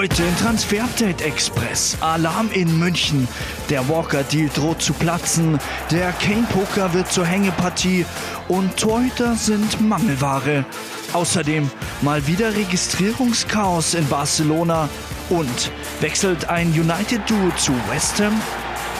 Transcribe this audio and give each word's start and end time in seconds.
Heute 0.00 0.22
in 0.22 0.34
Transfer 0.36 0.82
Update 0.82 1.20
Express. 1.20 1.94
Alarm 2.00 2.48
in 2.54 2.78
München. 2.78 3.28
Der 3.68 3.86
Walker-Deal 3.86 4.48
droht 4.48 4.80
zu 4.80 4.94
platzen. 4.94 5.58
Der 5.90 6.12
Kane-Poker 6.12 6.94
wird 6.94 7.12
zur 7.12 7.26
Hängepartie. 7.26 8.06
Und 8.48 8.78
Torhüter 8.78 9.34
sind 9.34 9.78
Mangelware. 9.78 10.64
Außerdem 11.12 11.70
mal 12.00 12.26
wieder 12.26 12.56
Registrierungschaos 12.56 13.92
in 13.92 14.08
Barcelona. 14.08 14.88
Und 15.28 15.70
wechselt 16.00 16.48
ein 16.48 16.68
United-Duo 16.68 17.50
zu 17.58 17.74
West 17.90 18.22
Ham? 18.22 18.40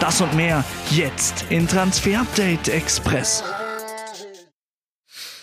Das 0.01 0.21
und 0.21 0.35
mehr 0.35 0.63
jetzt 0.91 1.47
in 1.49 1.67
Transfer 1.67 2.21
Update 2.21 2.69
Express. 2.69 3.43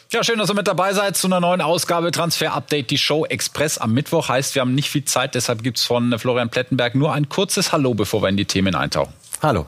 Ja, 0.09 0.23
schön, 0.23 0.39
dass 0.39 0.49
ihr 0.49 0.53
mit 0.53 0.67
dabei 0.70 0.93
seid 0.93 1.17
zu 1.17 1.27
einer 1.27 1.41
neuen 1.41 1.59
Ausgabe 1.59 2.11
Transfer 2.11 2.53
Update, 2.53 2.91
die 2.91 2.98
Show 2.98 3.25
Express 3.25 3.77
am 3.77 3.91
Mittwoch. 3.91 4.29
Heißt, 4.29 4.55
wir 4.55 4.61
haben 4.61 4.73
nicht 4.73 4.89
viel 4.89 5.03
Zeit, 5.03 5.35
deshalb 5.35 5.63
gibt's 5.63 5.84
von 5.84 6.17
Florian 6.17 6.49
Plettenberg 6.49 6.95
nur 6.95 7.11
ein 7.11 7.27
kurzes 7.27 7.73
Hallo, 7.73 7.93
bevor 7.93 8.21
wir 8.21 8.29
in 8.29 8.38
die 8.38 8.45
Themen 8.45 8.73
eintauchen. 8.73 9.12
Hallo. 9.41 9.65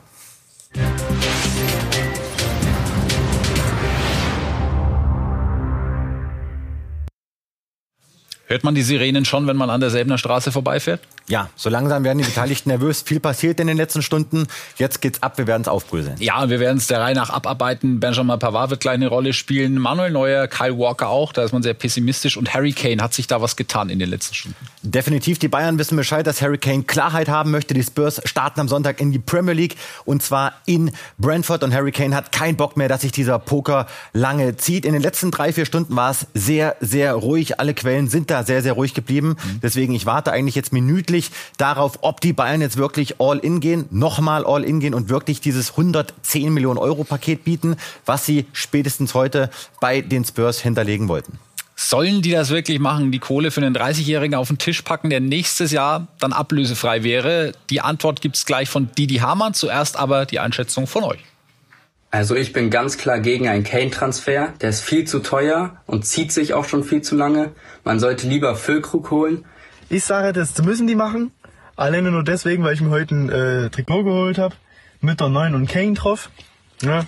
Hört 8.49 8.63
man 8.63 8.73
die 8.73 8.81
Sirenen 8.81 9.25
schon, 9.25 9.45
wenn 9.45 9.57
man 9.57 9.69
an 9.69 9.79
der 9.79 9.91
Selbener 9.91 10.17
Straße 10.17 10.51
vorbeifährt? 10.51 11.01
Ja, 11.27 11.51
so 11.55 11.69
langsam 11.69 12.03
werden 12.03 12.17
die 12.17 12.23
Beteiligten 12.23 12.69
nervös. 12.69 13.03
Viel 13.03 13.19
passiert 13.19 13.59
in 13.59 13.67
den 13.67 13.77
letzten 13.77 14.01
Stunden. 14.01 14.47
Jetzt 14.77 15.01
geht's 15.01 15.21
ab, 15.21 15.37
wir 15.37 15.45
werden 15.45 15.61
es 15.61 15.67
aufbröseln. 15.67 16.15
Ja, 16.17 16.49
wir 16.49 16.59
werden 16.59 16.79
es 16.79 16.87
der 16.87 16.99
Reihe 16.99 17.13
nach 17.13 17.29
abarbeiten. 17.29 17.99
Benjamin 17.99 18.39
Pavard 18.39 18.71
wird 18.71 18.79
gleich 18.79 18.95
eine 18.95 19.07
Rolle 19.07 19.33
spielen. 19.33 19.77
Manuel 19.77 20.09
Neuer, 20.09 20.47
Kyle 20.47 20.75
Walker 20.79 21.09
auch. 21.09 21.31
Da 21.31 21.43
ist 21.43 21.51
man 21.51 21.61
sehr 21.61 21.75
pessimistisch. 21.75 22.37
Und 22.37 22.51
Harry 22.55 22.71
Kane 22.71 23.03
hat 23.03 23.13
sich 23.13 23.27
da 23.27 23.39
was 23.39 23.55
getan 23.55 23.91
in 23.91 23.99
den 23.99 24.09
letzten 24.09 24.33
Stunden. 24.33 24.57
Definitiv. 24.81 25.37
Die 25.37 25.47
Bayern 25.47 25.77
wissen 25.77 25.95
Bescheid, 25.95 26.25
dass 26.25 26.41
Harry 26.41 26.57
Kane 26.57 26.81
Klarheit 26.81 27.29
haben 27.29 27.51
möchte. 27.51 27.75
Die 27.75 27.83
Spurs 27.83 28.19
starten 28.25 28.61
am 28.61 28.67
Sonntag 28.67 28.99
in 28.99 29.11
die 29.11 29.19
Premier 29.19 29.53
League. 29.53 29.75
Und 30.05 30.23
zwar 30.23 30.53
in 30.65 30.89
Brentford. 31.19 31.63
Und 31.63 31.75
Harry 31.75 31.91
Kane 31.91 32.15
hat 32.15 32.31
keinen 32.31 32.57
Bock 32.57 32.77
mehr, 32.77 32.87
dass 32.87 33.01
sich 33.01 33.11
dieser 33.11 33.37
Poker 33.37 33.85
lange 34.13 34.57
zieht. 34.57 34.85
In 34.85 34.93
den 34.93 35.03
letzten 35.03 35.29
drei, 35.29 35.53
vier 35.53 35.67
Stunden 35.67 35.95
war 35.95 36.09
es 36.09 36.25
sehr, 36.33 36.75
sehr 36.79 37.13
ruhig. 37.13 37.59
Alle 37.59 37.75
Quellen 37.75 38.07
sind 38.07 38.31
da 38.31 38.38
sehr, 38.43 38.61
sehr 38.61 38.73
ruhig 38.73 38.93
geblieben. 38.93 39.29
Mhm. 39.29 39.59
Deswegen, 39.61 39.93
ich 39.93 40.05
warte 40.05 40.31
eigentlich 40.31 40.55
jetzt 40.55 40.73
minütlich 40.73 41.31
darauf, 41.57 41.99
ob 42.01 42.21
die 42.21 42.33
Bayern 42.33 42.61
jetzt 42.61 42.77
wirklich 42.77 43.19
all 43.19 43.39
in 43.39 43.59
gehen, 43.59 43.85
nochmal 43.91 44.45
all 44.45 44.63
in 44.63 44.79
gehen 44.79 44.93
und 44.93 45.09
wirklich 45.09 45.41
dieses 45.41 45.71
110 45.71 46.53
Millionen 46.53 46.77
Euro 46.77 47.03
Paket 47.03 47.43
bieten, 47.43 47.75
was 48.05 48.25
sie 48.25 48.45
spätestens 48.53 49.13
heute 49.13 49.49
bei 49.79 50.01
den 50.01 50.25
Spurs 50.25 50.59
hinterlegen 50.59 51.07
wollten. 51.07 51.39
Sollen 51.81 52.21
die 52.21 52.31
das 52.31 52.49
wirklich 52.49 52.79
machen, 52.79 53.09
die 53.09 53.19
Kohle 53.19 53.51
für 53.51 53.61
einen 53.61 53.73
30-Jährigen 53.73 54.35
auf 54.35 54.49
den 54.49 54.57
Tisch 54.57 54.81
packen, 54.81 55.09
der 55.09 55.21
nächstes 55.21 55.71
Jahr 55.71 56.07
dann 56.19 56.33
ablösefrei 56.33 57.03
wäre? 57.03 57.53
Die 57.69 57.79
Antwort 57.79 58.19
gibt's 58.19 58.45
gleich 58.45 58.67
von 58.67 58.89
Didi 58.97 59.15
Hamann, 59.15 59.53
zuerst 59.53 59.95
aber 59.95 60.25
die 60.25 60.39
Einschätzung 60.39 60.87
von 60.87 61.05
euch. 61.05 61.19
Also 62.11 62.35
ich 62.35 62.53
bin 62.53 62.71
ganz 62.71 62.97
klar 62.97 63.19
gegen 63.19 63.47
einen 63.47 63.63
Kane-Transfer. 63.63 64.53
Der 64.61 64.69
ist 64.69 64.81
viel 64.81 65.05
zu 65.05 65.19
teuer 65.19 65.77
und 65.85 66.05
zieht 66.05 66.31
sich 66.31 66.53
auch 66.53 66.65
schon 66.65 66.83
viel 66.83 67.01
zu 67.01 67.15
lange. 67.15 67.51
Man 67.83 67.99
sollte 67.99 68.27
lieber 68.27 68.55
Füllkrug 68.55 69.11
holen. 69.11 69.45
Ich 69.89 70.03
sage, 70.03 70.33
das 70.33 70.59
müssen 70.63 70.87
die 70.87 70.95
machen. 70.95 71.31
Alleine 71.75 72.11
nur 72.11 72.23
deswegen, 72.23 72.63
weil 72.63 72.73
ich 72.73 72.81
mir 72.81 72.89
heute 72.89 73.15
ein 73.15 73.29
äh, 73.29 73.69
Trikot 73.69 74.03
geholt 74.03 74.37
habe. 74.37 74.55
Mit 75.01 75.19
der 75.19 75.29
9 75.29 75.55
und 75.55 75.67
Kane 75.69 75.93
drauf. 75.93 76.29
Ja. 76.81 77.05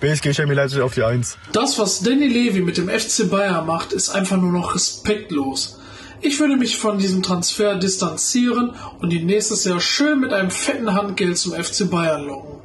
BSG 0.00 0.34
Chemie 0.34 0.54
Leipzig 0.54 0.82
auf 0.82 0.94
die 0.94 1.02
1. 1.02 1.38
Das, 1.52 1.78
was 1.78 2.02
Danny 2.02 2.28
Levy 2.28 2.60
mit 2.60 2.76
dem 2.76 2.88
FC 2.88 3.30
Bayern 3.30 3.66
macht, 3.66 3.94
ist 3.94 4.10
einfach 4.10 4.36
nur 4.36 4.52
noch 4.52 4.74
respektlos. 4.74 5.80
Ich 6.20 6.38
würde 6.38 6.56
mich 6.56 6.76
von 6.76 6.98
diesem 6.98 7.22
Transfer 7.22 7.76
distanzieren 7.76 8.74
und 9.00 9.12
ihn 9.12 9.26
nächstes 9.26 9.64
Jahr 9.64 9.80
schön 9.80 10.20
mit 10.20 10.32
einem 10.32 10.50
fetten 10.50 10.94
Handgeld 10.94 11.38
zum 11.38 11.52
FC 11.52 11.90
Bayern 11.90 12.26
locken. 12.26 12.60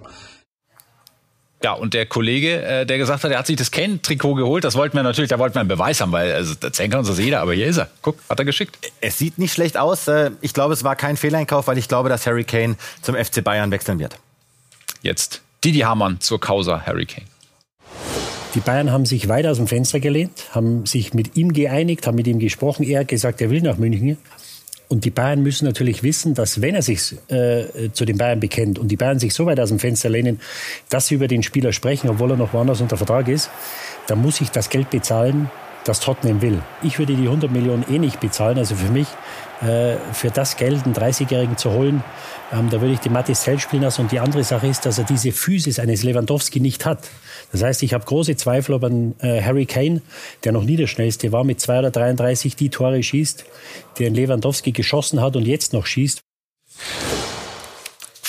Ja, 1.64 1.74
und 1.74 1.94
der 1.94 2.08
Kollege, 2.08 2.64
äh, 2.64 2.86
der 2.86 2.98
gesagt 2.98 3.24
hat, 3.24 3.32
er 3.32 3.38
hat 3.38 3.46
sich 3.46 3.56
das 3.56 3.70
Kane-Trikot 3.70 4.34
geholt, 4.34 4.64
das 4.64 4.76
wollten 4.76 4.96
wir 4.96 5.04
natürlich, 5.04 5.30
da 5.30 5.38
wollten 5.38 5.56
wir 5.56 5.60
einen 5.60 5.70
Beweis 5.70 6.02
haben, 6.02 6.12
weil 6.12 6.32
also, 6.34 6.56
erzählen 6.60 6.90
kann 6.90 7.00
uns 7.00 7.08
das 7.08 7.20
jeder, 7.20 7.42
aber 7.42 7.54
hier 7.54 7.68
ist 7.68 7.78
er. 7.78 7.88
Guck, 8.02 8.18
hat 8.28 8.40
er 8.40 8.46
geschickt. 8.46 8.78
Es 9.00 9.20
sieht 9.20 9.38
nicht 9.38 9.54
schlecht 9.54 9.78
aus. 9.78 10.08
Äh, 10.08 10.32
ich 10.42 10.54
glaube, 10.54 10.74
es 10.74 10.84
war 10.84 10.96
kein 10.96 11.18
Fehleinkauf, 11.18 11.68
weil 11.68 11.78
ich 11.78 11.88
glaube, 11.88 12.10
dass 12.10 12.26
Harry 12.26 12.44
Kane 12.44 12.78
zum 13.02 13.16
FC 13.16 13.44
Bayern 13.44 13.70
wechseln 13.70 14.00
wird. 14.00 14.18
Jetzt 15.04 15.42
Didi 15.64 15.80
Hamann 15.80 16.20
zur 16.20 16.40
Causa 16.40 16.82
Harry 16.86 17.06
Kane. 17.06 17.28
Die 18.56 18.60
Bayern 18.60 18.92
haben 18.92 19.06
sich 19.06 19.30
weit 19.30 19.46
aus 19.46 19.58
dem 19.58 19.68
Fenster 19.68 20.00
gelehnt, 20.00 20.50
haben 20.52 20.86
sich 20.86 21.14
mit 21.14 21.38
ihm 21.38 21.54
geeinigt, 21.54 22.06
haben 22.08 22.16
mit 22.16 22.28
ihm 22.28 22.40
gesprochen. 22.40 22.84
Er 22.84 23.02
hat 23.02 23.08
gesagt, 23.08 23.40
er 23.40 23.50
will 23.50 23.62
nach 23.62 23.78
München. 23.78 24.18
Und 24.92 25.06
die 25.06 25.10
Bayern 25.10 25.42
müssen 25.42 25.64
natürlich 25.64 26.04
wissen, 26.04 26.34
dass 26.34 26.60
wenn 26.60 26.76
er 26.76 26.82
sich 26.82 27.16
äh, 27.30 27.92
zu 27.94 28.04
den 28.04 28.18
Bayern 28.18 28.42
bekennt 28.42 28.78
und 28.78 28.90
die 28.90 28.98
Bayern 28.98 29.20
sich 29.20 29.34
so 29.34 29.46
weit 29.46 29.58
aus 29.58 29.70
dem 29.70 29.80
Fenster 29.80 30.10
lehnen, 30.10 30.42
dass 30.90 31.08
sie 31.08 31.16
über 31.16 31.30
den 31.30 31.44
Spieler 31.44 31.72
sprechen, 31.72 32.10
obwohl 32.10 32.32
er 32.32 32.36
noch 32.36 32.52
woanders 32.52 32.82
unter 32.82 32.98
Vertrag 32.98 33.30
ist, 33.30 33.50
dann 34.08 34.22
muss 34.22 34.42
ich 34.42 34.52
das 34.52 34.70
Geld 34.70 34.90
bezahlen, 34.90 35.50
das 35.86 36.02
Tottenham 36.02 36.42
will. 36.42 36.62
Ich 36.84 37.00
würde 37.00 37.16
die 37.16 37.24
100 37.24 37.50
Millionen 37.50 37.86
eh 37.90 38.00
nicht 38.00 38.20
bezahlen. 38.20 38.58
Also 38.58 38.76
für 38.76 38.92
mich, 38.92 39.08
äh, 39.62 39.96
für 40.12 40.30
das 40.30 40.58
Geld 40.58 40.84
einen 40.84 40.94
30-Jährigen 40.94 41.56
zu 41.56 41.72
holen, 41.72 42.04
ähm, 42.52 42.70
da 42.70 42.82
würde 42.82 42.94
ich 42.94 43.00
den 43.00 43.14
Matis 43.14 43.44
Zell 43.44 43.60
spielen 43.60 43.84
lassen. 43.84 44.02
Und 44.02 44.12
die 44.12 44.20
andere 44.20 44.44
Sache 44.44 44.68
ist, 44.68 44.86
dass 44.86 44.98
er 44.98 45.06
diese 45.06 45.32
Physis 45.32 45.80
eines 45.80 46.04
Lewandowski 46.04 46.60
nicht 46.60 46.86
hat. 46.86 47.00
Das 47.52 47.64
heißt, 47.64 47.84
ich 47.84 47.94
habe 47.94 48.06
große 48.06 48.36
Zweifel, 48.38 48.74
ob 48.74 48.84
ein 48.84 49.16
äh, 49.20 49.42
Harry 49.42 49.66
Kane, 49.66 50.02
der 50.44 50.52
noch 50.52 50.64
nie 50.64 50.78
der 50.78 50.88
schnellste 50.88 51.32
war, 51.32 51.44
mit 51.44 51.60
2 51.60 51.80
oder 51.80 51.92
33 51.92 52.56
die 52.56 52.70
Tore 52.70 53.02
schießt, 53.04 53.46
die 53.98 54.06
ein 54.06 54.16
Lewandowski 54.16 54.72
geschossen 54.72 55.22
hat 55.22 55.36
und 55.36 55.46
jetzt 55.46 55.74
noch 55.74 55.86
schießt. 55.86 56.22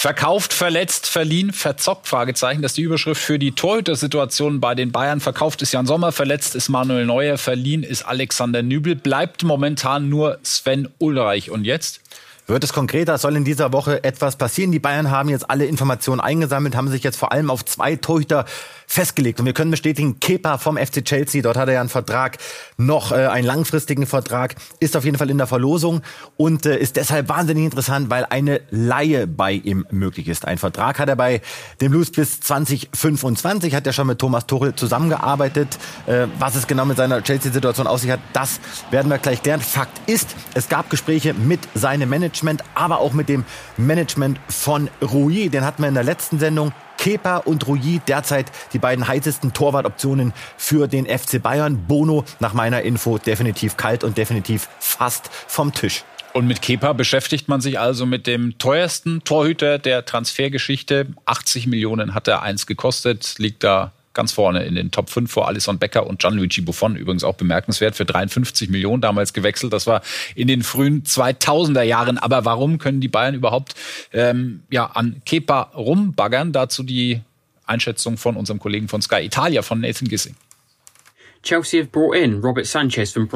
Verkauft, 0.02 0.52
verletzt, 0.52 1.06
verliehen, 1.06 1.52
verzockt, 1.52 2.08
Fragezeichen. 2.08 2.60
Das 2.60 2.72
ist 2.72 2.76
die 2.78 2.82
Überschrift 2.82 3.22
für 3.22 3.38
die 3.38 3.52
Torhüter-Situation 3.52 4.58
bei 4.58 4.74
den 4.74 4.90
Bayern. 4.90 5.20
Verkauft 5.20 5.62
ist 5.62 5.70
Jan 5.70 5.86
Sommer, 5.86 6.10
verletzt 6.10 6.56
ist 6.56 6.68
Manuel 6.68 7.06
Neuer, 7.06 7.38
verliehen 7.38 7.84
ist 7.84 8.02
Alexander 8.02 8.64
Nübel. 8.64 8.96
Bleibt 8.96 9.44
momentan 9.44 10.08
nur 10.08 10.40
Sven 10.42 10.88
Ulreich. 10.98 11.52
Und 11.52 11.64
jetzt? 11.64 12.00
Wird 12.48 12.64
es 12.64 12.72
konkreter, 12.72 13.16
soll 13.18 13.36
in 13.36 13.44
dieser 13.44 13.72
Woche 13.72 14.02
etwas 14.02 14.34
passieren? 14.34 14.72
Die 14.72 14.80
Bayern 14.80 15.12
haben 15.12 15.28
jetzt 15.28 15.48
alle 15.48 15.66
Informationen 15.66 16.20
eingesammelt, 16.20 16.74
haben 16.74 16.88
sich 16.88 17.04
jetzt 17.04 17.16
vor 17.16 17.30
allem 17.30 17.48
auf 17.48 17.64
zwei 17.64 17.94
Torhüter 17.94 18.46
festgelegt. 18.92 19.40
Und 19.40 19.46
wir 19.46 19.54
können 19.54 19.70
bestätigen, 19.70 20.20
Kepa 20.20 20.58
vom 20.58 20.76
FC 20.76 21.02
Chelsea, 21.02 21.40
dort 21.40 21.56
hat 21.56 21.66
er 21.66 21.74
ja 21.74 21.80
einen 21.80 21.88
Vertrag, 21.88 22.36
noch 22.76 23.10
äh, 23.10 23.26
einen 23.26 23.46
langfristigen 23.46 24.06
Vertrag, 24.06 24.54
ist 24.80 24.98
auf 24.98 25.06
jeden 25.06 25.16
Fall 25.16 25.30
in 25.30 25.38
der 25.38 25.46
Verlosung 25.46 26.02
und 26.36 26.66
äh, 26.66 26.76
ist 26.76 26.96
deshalb 26.96 27.30
wahnsinnig 27.30 27.64
interessant, 27.64 28.10
weil 28.10 28.26
eine 28.26 28.60
Laie 28.68 29.26
bei 29.26 29.52
ihm 29.52 29.86
möglich 29.90 30.28
ist. 30.28 30.46
Ein 30.46 30.58
Vertrag 30.58 30.98
hat 30.98 31.08
er 31.08 31.16
bei 31.16 31.40
den 31.80 31.90
Blues 31.90 32.10
bis 32.10 32.40
2025, 32.40 33.74
hat 33.74 33.86
er 33.86 33.94
schon 33.94 34.08
mit 34.08 34.18
Thomas 34.18 34.46
Tuchel 34.46 34.74
zusammengearbeitet. 34.74 35.78
Äh, 36.06 36.26
was 36.38 36.54
es 36.54 36.66
genau 36.66 36.84
mit 36.84 36.98
seiner 36.98 37.22
Chelsea-Situation 37.22 37.86
auf 37.86 38.00
sich 38.00 38.10
hat, 38.10 38.20
das 38.34 38.60
werden 38.90 39.10
wir 39.10 39.16
gleich 39.16 39.42
klären. 39.42 39.62
Fakt 39.62 40.06
ist, 40.06 40.36
es 40.52 40.68
gab 40.68 40.90
Gespräche 40.90 41.32
mit 41.32 41.60
seinem 41.74 42.10
Management, 42.10 42.62
aber 42.74 42.98
auch 42.98 43.14
mit 43.14 43.30
dem 43.30 43.46
Management 43.78 44.38
von 44.50 44.90
Rui. 45.00 45.48
Den 45.48 45.64
hatten 45.64 45.80
wir 45.80 45.88
in 45.88 45.94
der 45.94 46.04
letzten 46.04 46.38
Sendung 46.38 46.74
Kepa 47.02 47.38
und 47.38 47.66
Rui 47.66 48.00
derzeit 48.06 48.52
die 48.72 48.78
beiden 48.78 49.08
heißesten 49.08 49.52
Torwartoptionen 49.52 50.32
für 50.56 50.86
den 50.86 51.06
FC 51.06 51.42
Bayern. 51.42 51.88
Bono 51.88 52.24
nach 52.38 52.52
meiner 52.52 52.82
Info 52.82 53.18
definitiv 53.18 53.76
kalt 53.76 54.04
und 54.04 54.16
definitiv 54.16 54.68
fast 54.78 55.28
vom 55.48 55.72
Tisch. 55.72 56.04
Und 56.32 56.46
mit 56.46 56.62
Kepa 56.62 56.92
beschäftigt 56.92 57.48
man 57.48 57.60
sich 57.60 57.80
also 57.80 58.06
mit 58.06 58.28
dem 58.28 58.56
teuersten 58.58 59.24
Torhüter 59.24 59.80
der 59.80 60.04
Transfergeschichte. 60.04 61.08
80 61.26 61.66
Millionen 61.66 62.14
hat 62.14 62.28
er 62.28 62.42
eins 62.42 62.68
gekostet, 62.68 63.34
liegt 63.38 63.64
da 63.64 63.90
ganz 64.14 64.32
vorne 64.32 64.64
in 64.64 64.74
den 64.74 64.90
Top 64.90 65.10
5 65.10 65.30
vor 65.30 65.48
Alisson 65.48 65.78
Becker 65.78 66.06
und 66.06 66.20
Gianluigi 66.20 66.60
Buffon. 66.60 66.96
Übrigens 66.96 67.24
auch 67.24 67.34
bemerkenswert 67.34 67.96
für 67.96 68.04
53 68.04 68.68
Millionen 68.70 69.00
damals 69.00 69.32
gewechselt. 69.32 69.72
Das 69.72 69.86
war 69.86 70.02
in 70.34 70.48
den 70.48 70.62
frühen 70.62 71.02
2000er 71.04 71.82
Jahren. 71.82 72.18
Aber 72.18 72.44
warum 72.44 72.78
können 72.78 73.00
die 73.00 73.08
Bayern 73.08 73.34
überhaupt 73.34 73.74
ähm, 74.12 74.62
ja, 74.70 74.86
an 74.86 75.22
Kepa 75.24 75.70
rumbaggern? 75.74 76.52
Dazu 76.52 76.82
die 76.82 77.20
Einschätzung 77.66 78.16
von 78.18 78.36
unserem 78.36 78.58
Kollegen 78.58 78.88
von 78.88 79.02
Sky 79.02 79.24
Italia, 79.24 79.62
von 79.62 79.80
Nathan 79.80 80.08
Gissing. 80.08 80.34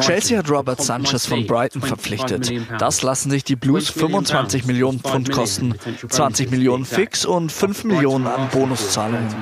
Chelsea 0.01 0.39
hat 0.39 0.51
Robert 0.51 0.81
Sanchez 0.81 1.27
von 1.27 1.47
Brighton 1.47 1.83
verpflichtet. 1.83 2.53
Das 2.79 3.03
lassen 3.03 3.31
sich 3.31 3.43
die 3.43 3.57
Blues 3.57 3.91
25 3.91 4.67
Millionen 4.67 5.01
Pfund 5.01 5.33
kosten, 5.33 5.75
20 6.09 6.51
Millionen 6.51 6.85
fix 6.85 7.25
und 7.25 7.51
5 7.51 7.85
Millionen 7.85 8.27
an 8.27 8.49
Bonuszahlungen. 8.51 9.35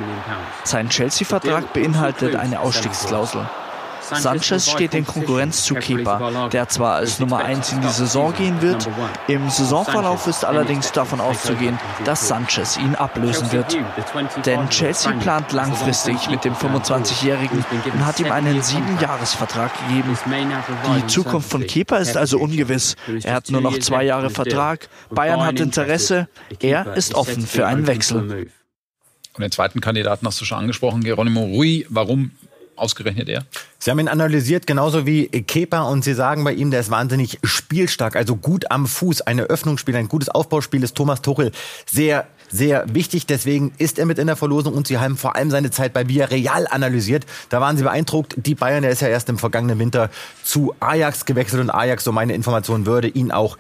Sein 0.65 0.89
Chelsea-Vertrag 0.89 1.73
beinhaltet 1.75 2.37
eine 2.37 2.61
Ausstiegsklausel. 2.61 3.47
Sanchez 4.13 4.71
steht 4.71 4.95
in 4.95 5.07
Konkurrenz 5.07 5.65
zu 5.65 5.75
Kepa, 5.75 6.49
der 6.49 6.69
zwar 6.69 6.97
als 6.97 7.19
Nummer 7.19 7.39
1 7.39 7.73
in 7.73 7.81
die 7.81 7.89
Saison 7.89 8.35
gehen 8.35 8.61
wird, 8.63 8.89
im 9.29 9.49
Saisonverlauf 9.49 10.27
ist 10.27 10.45
allerdings 10.45 10.93
davon 10.93 11.21
auszugehen, 11.21 11.79
dass 12.05 12.29
Sanchez 12.29 12.77
ihn 12.77 12.95
ablösen 12.95 13.51
wird. 13.53 13.77
Denn 14.45 14.69
Chelsea 14.69 15.13
plant 15.13 15.53
langfristig 15.53 16.29
mit 16.29 16.45
dem 16.45 16.55
25-Jährigen 16.55 17.65
und 17.93 18.07
hat 18.07 18.21
ihm 18.21 18.31
einen 18.31 18.63
Siebenjahresvertrag 18.63 19.73
gegeben. 19.87 20.17
Die 20.97 21.07
Zukunft 21.07 21.51
von 21.51 21.67
Kepa 21.67 21.97
ist 21.99 22.17
also 22.17 22.39
ungewiss. 22.39 22.97
Er 23.23 23.35
hat 23.35 23.51
nur 23.51 23.61
noch 23.61 23.79
zwei 23.79 24.05
Jahre 24.05 24.31
Vertrag. 24.31 24.89
Bayern 25.11 25.45
hat 25.45 25.61
Interesse. 25.61 26.29
Er 26.61 26.95
ist 26.97 27.15
offen 27.15 27.47
für 27.47 27.67
einen 27.67 27.87
Wechsel. 27.87 28.49
Und 29.37 29.43
den 29.43 29.51
zweiten 29.51 29.81
Kandidaten 29.81 30.27
hast 30.27 30.41
du 30.41 30.45
schon 30.45 30.59
angesprochen, 30.59 31.03
Geronimo 31.03 31.43
Rui. 31.43 31.87
Warum 31.89 32.31
ausgerechnet 32.77 33.29
er? 33.29 33.45
Sie 33.79 33.91
haben 33.91 33.99
ihn 33.99 34.09
analysiert, 34.09 34.67
genauso 34.67 35.07
wie 35.07 35.29
Kepa, 35.29 35.83
und 35.83 36.05
Sie 36.05 36.15
sagen 36.15 36.45
bei 36.45 36.53
ihm, 36.53 36.71
der 36.71 36.81
ist 36.81 36.91
wahnsinnig 36.91 37.39
spielstark, 37.43 38.17
also 38.17 38.37
gut 38.37 38.71
am 38.71 38.87
Fuß. 38.87 39.23
Eine 39.23 39.43
Öffnungsspiel, 39.45 39.97
ein 39.97 40.09
gutes 40.09 40.29
Aufbauspiel 40.29 40.83
ist 40.83 40.95
Thomas 40.95 41.23
Tuchel 41.23 41.53
sehr 41.87 42.27
sehr 42.51 42.85
wichtig. 42.95 43.27
Deswegen 43.27 43.73
ist 43.79 43.99
er 43.99 44.07
mit 44.07 44.19
in 44.19 44.27
der 44.27 44.37
Verlosung 44.37 44.75
und 44.75 44.87
sie 44.87 44.99
haben 44.99 45.17
vor 45.17 45.37
allem 45.37 45.51
seine 45.51 45.71
Zeit 45.71 45.93
bei 45.93 46.09
Villarreal 46.09 46.67
analysiert. 46.69 47.27
Da 47.49 47.61
waren 47.61 47.77
sie 47.77 47.83
beeindruckt. 47.83 48.35
Die 48.37 48.55
Bayern, 48.55 48.83
der 48.83 48.93
ist 48.93 49.03
ja 49.03 49.09
erst 49.09 49.29
im 49.29 49.39
vergangenen 49.39 49.79
Winter 49.79 50.11
zu 50.43 50.75
Ajax 50.81 51.25
gewechselt 51.25 51.61
und 51.61 51.71
Ajax, 51.71 52.05
so 52.05 52.13
meine 52.13 52.35
Information, 52.35 52.87
würde 52.87 53.09
ihn 53.09 53.33
auch 53.33 53.59